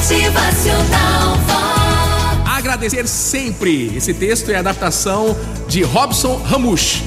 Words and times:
Motivacional 0.00 1.36
Vox. 1.46 2.56
Agradecer 2.56 3.06
sempre. 3.06 3.94
Esse 3.94 4.14
texto 4.14 4.50
é 4.50 4.56
adaptação 4.56 5.36
de 5.68 5.82
Robson 5.82 6.40
Ramush. 6.42 7.04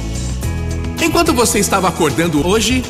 Enquanto 1.02 1.34
você 1.34 1.58
estava 1.58 1.88
acordando 1.88 2.48
hoje, 2.48 2.86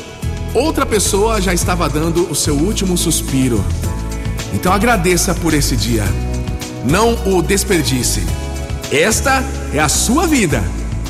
outra 0.52 0.84
pessoa 0.84 1.40
já 1.40 1.54
estava 1.54 1.88
dando 1.88 2.30
o 2.30 2.34
seu 2.34 2.54
último 2.54 2.98
suspiro. 2.98 3.64
Então 4.52 4.74
agradeça 4.74 5.34
por 5.34 5.54
esse 5.54 5.74
dia. 5.74 6.04
Não 6.84 7.14
o 7.24 7.40
desperdice. 7.40 8.22
Esta 8.92 9.42
é 9.72 9.80
a 9.80 9.88
sua 9.88 10.26
vida. 10.26 10.62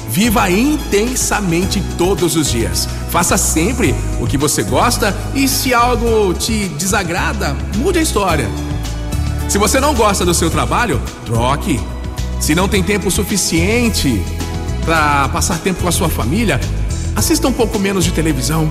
Viva 0.08 0.48
intensamente 0.48 1.82
todos 1.98 2.36
os 2.36 2.48
dias. 2.48 2.88
Faça 3.10 3.36
sempre 3.36 3.92
o 4.20 4.26
que 4.28 4.38
você 4.38 4.62
gosta 4.62 5.12
e 5.34 5.48
se 5.48 5.74
algo 5.74 6.32
te 6.32 6.68
desagrada, 6.68 7.56
mude 7.76 7.98
a 7.98 8.02
história. 8.02 8.48
Se 9.48 9.58
você 9.58 9.78
não 9.78 9.94
gosta 9.94 10.24
do 10.24 10.34
seu 10.34 10.50
trabalho, 10.50 11.00
troque. 11.24 11.80
Se 12.40 12.54
não 12.54 12.68
tem 12.68 12.82
tempo 12.82 13.10
suficiente 13.10 14.22
para 14.84 15.28
passar 15.28 15.58
tempo 15.58 15.82
com 15.82 15.88
a 15.88 15.92
sua 15.92 16.08
família, 16.08 16.60
assista 17.14 17.48
um 17.48 17.52
pouco 17.52 17.78
menos 17.78 18.04
de 18.04 18.12
televisão. 18.12 18.68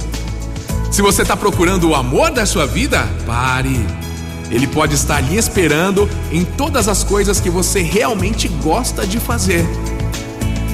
Se 0.92 1.02
você 1.02 1.24
está 1.24 1.36
procurando 1.36 1.90
o 1.90 1.96
amor 1.96 2.32
da 2.32 2.46
sua 2.46 2.68
vida, 2.68 3.08
pare. 3.26 3.84
Ele 4.52 4.68
pode 4.68 4.94
estar 4.94 5.20
lhe 5.22 5.38
esperando 5.38 6.08
em 6.32 6.46
todas 6.46 6.88
as 6.88 7.04
coisas 7.04 7.40
que 7.40 7.50
você 7.50 7.82
realmente 7.82 8.48
gosta 8.48 9.08
de 9.08 9.20
fazer. 9.20 9.66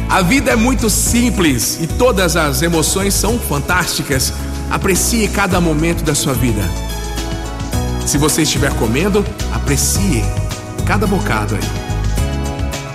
A 0.10 0.22
vida 0.22 0.52
é 0.52 0.56
muito 0.56 0.90
simples 0.90 1.80
e 1.80 1.88
todas 1.88 2.36
as 2.36 2.62
emoções 2.62 3.14
são 3.14 3.40
fantásticas. 3.40 4.34
Aprecie 4.70 5.28
cada 5.30 5.62
momento 5.62 6.04
da 6.04 6.16
sua 6.16 6.34
vida. 6.34 6.89
Se 8.10 8.18
você 8.18 8.42
estiver 8.42 8.74
comendo, 8.74 9.24
aprecie 9.54 10.24
cada 10.84 11.06
bocado 11.06 11.54
aí. 11.54 11.62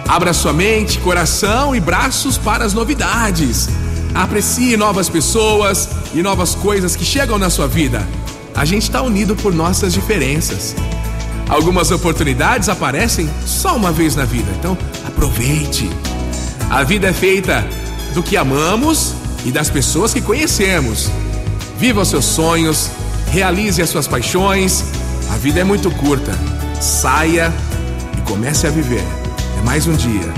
Abra 0.08 0.32
sua 0.32 0.52
mente, 0.52 0.98
coração 0.98 1.72
e 1.72 1.78
braços 1.78 2.36
para 2.36 2.64
as 2.64 2.74
novidades. 2.74 3.68
Aprecie 4.12 4.76
novas 4.76 5.08
pessoas 5.08 5.88
e 6.12 6.20
novas 6.20 6.56
coisas 6.56 6.96
que 6.96 7.04
chegam 7.04 7.38
na 7.38 7.48
sua 7.48 7.68
vida. 7.68 8.04
A 8.56 8.64
gente 8.64 8.82
está 8.82 9.02
unido 9.02 9.36
por 9.36 9.54
nossas 9.54 9.92
diferenças. 9.92 10.74
Algumas 11.48 11.92
oportunidades 11.92 12.68
aparecem 12.68 13.30
só 13.46 13.76
uma 13.76 13.92
vez 13.92 14.16
na 14.16 14.24
vida, 14.24 14.50
então 14.58 14.76
aproveite. 15.06 15.88
A 16.68 16.82
vida 16.82 17.06
é 17.06 17.12
feita 17.12 17.64
do 18.14 18.20
que 18.20 18.36
amamos 18.36 19.14
e 19.44 19.52
das 19.52 19.70
pessoas 19.70 20.12
que 20.12 20.20
conhecemos. 20.20 21.08
Viva 21.78 22.00
os 22.00 22.08
seus 22.08 22.24
sonhos, 22.24 22.90
realize 23.30 23.80
as 23.80 23.90
suas 23.90 24.08
paixões. 24.08 25.03
A 25.30 25.36
vida 25.36 25.60
é 25.60 25.64
muito 25.64 25.90
curta. 25.90 26.32
Saia 26.80 27.52
e 28.16 28.20
comece 28.22 28.66
a 28.66 28.70
viver. 28.70 29.04
É 29.58 29.62
mais 29.64 29.86
um 29.86 29.94
dia. 29.94 30.32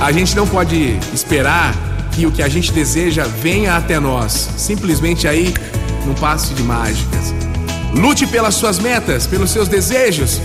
A 0.00 0.10
gente 0.12 0.36
não 0.36 0.46
pode 0.46 0.98
esperar 1.12 1.74
que 2.12 2.26
o 2.26 2.32
que 2.32 2.42
a 2.42 2.48
gente 2.48 2.72
deseja 2.72 3.24
venha 3.24 3.76
até 3.76 3.98
nós, 3.98 4.50
simplesmente 4.56 5.26
aí 5.26 5.52
num 6.06 6.14
passe 6.14 6.54
de 6.54 6.62
mágicas. 6.62 7.34
Lute 7.92 8.26
pelas 8.26 8.54
suas 8.54 8.78
metas, 8.78 9.26
pelos 9.26 9.50
seus 9.50 9.68
desejos. 9.68 10.40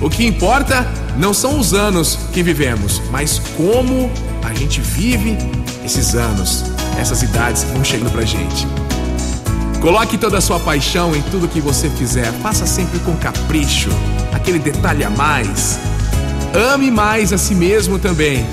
O 0.00 0.10
que 0.10 0.26
importa 0.26 0.86
não 1.16 1.32
são 1.32 1.58
os 1.58 1.72
anos 1.72 2.18
que 2.32 2.42
vivemos, 2.42 3.00
mas 3.10 3.40
como 3.56 4.10
a 4.42 4.52
gente 4.52 4.80
vive 4.80 5.36
esses 5.84 6.14
anos, 6.14 6.64
essas 6.98 7.22
idades 7.22 7.64
que 7.64 7.72
vão 7.72 7.84
chegando 7.84 8.10
pra 8.10 8.22
gente. 8.22 8.66
Coloque 9.84 10.16
toda 10.16 10.38
a 10.38 10.40
sua 10.40 10.58
paixão 10.58 11.14
em 11.14 11.20
tudo 11.20 11.46
que 11.46 11.60
você 11.60 11.90
fizer. 11.90 12.32
Faça 12.40 12.64
sempre 12.64 12.98
com 13.00 13.14
capricho, 13.18 13.90
aquele 14.32 14.58
detalhe 14.58 15.04
a 15.04 15.10
mais. 15.10 15.78
Ame 16.72 16.90
mais 16.90 17.34
a 17.34 17.36
si 17.36 17.54
mesmo 17.54 17.98
também. 17.98 18.46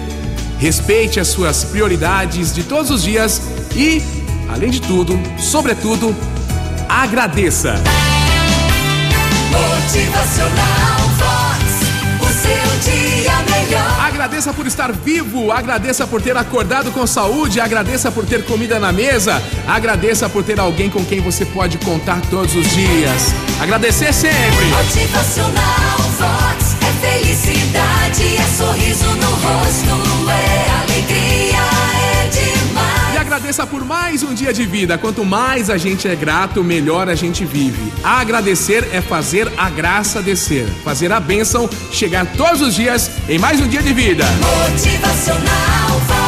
Respeite 0.59 1.21
as 1.21 1.29
suas 1.29 1.63
prioridades 1.63 2.53
de 2.53 2.63
todos 2.63 2.91
os 2.91 3.03
dias 3.03 3.41
e, 3.73 4.03
além 4.53 4.71
de 4.71 4.81
tudo, 4.81 5.17
sobretudo, 5.39 6.13
agradeça. 6.89 7.75
Motivacional 9.51 10.80
Agradeça 14.21 14.53
por 14.53 14.67
estar 14.67 14.91
vivo, 14.91 15.51
agradeça 15.51 16.05
por 16.05 16.21
ter 16.21 16.37
acordado 16.37 16.91
com 16.91 17.07
saúde, 17.07 17.59
agradeça 17.59 18.11
por 18.11 18.23
ter 18.23 18.45
comida 18.45 18.79
na 18.79 18.91
mesa, 18.91 19.41
agradeça 19.67 20.29
por 20.29 20.43
ter 20.43 20.59
alguém 20.59 20.91
com 20.91 21.03
quem 21.03 21.19
você 21.19 21.43
pode 21.43 21.79
contar 21.79 22.21
todos 22.29 22.55
os 22.55 22.69
dias. 22.69 23.33
Agradecer 23.59 24.13
sempre. 24.13 24.65
Motivacional 24.67 26.10
agradeça 33.51 33.67
por 33.67 33.83
mais 33.83 34.23
um 34.23 34.33
dia 34.33 34.53
de 34.53 34.65
vida. 34.65 34.97
Quanto 34.97 35.25
mais 35.25 35.69
a 35.69 35.77
gente 35.77 36.07
é 36.07 36.15
grato, 36.15 36.63
melhor 36.63 37.09
a 37.09 37.15
gente 37.15 37.43
vive. 37.43 37.91
Agradecer 38.01 38.87
é 38.93 39.01
fazer 39.01 39.51
a 39.57 39.69
graça 39.69 40.21
descer, 40.21 40.65
fazer 40.85 41.11
a 41.11 41.19
bênção 41.19 41.69
chegar 41.91 42.25
todos 42.37 42.61
os 42.61 42.75
dias 42.75 43.11
em 43.27 43.37
mais 43.37 43.59
um 43.59 43.67
dia 43.67 43.81
de 43.81 43.93
vida. 43.93 44.23
Motivacional. 44.69 46.20